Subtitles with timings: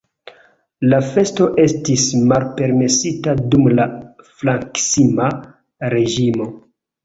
[0.93, 3.87] La festo estis malpermesita dum la
[4.33, 5.33] Frankisma
[5.97, 6.53] reĝimo.